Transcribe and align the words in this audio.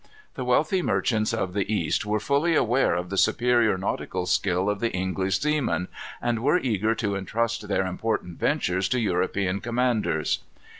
The 0.33 0.43
wealthy 0.43 0.81
merchants 0.81 1.31
of 1.31 1.53
the 1.53 1.71
East 1.71 2.07
were 2.07 2.19
fully 2.19 2.55
aware 2.55 2.95
of 2.95 3.11
the 3.11 3.19
superior 3.19 3.77
nautical 3.77 4.25
skill 4.25 4.67
of 4.67 4.79
the 4.79 4.91
English 4.93 5.39
seaman, 5.39 5.89
and 6.19 6.39
were 6.41 6.57
eager 6.57 6.95
to 6.95 7.13
intrust 7.13 7.67
their 7.67 7.85
important 7.85 8.39
ventures 8.39 8.89
to 8.89 8.99
European 8.99 9.59
commanders. 9.61 10.39